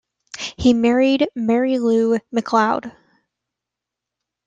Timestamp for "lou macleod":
1.77-2.91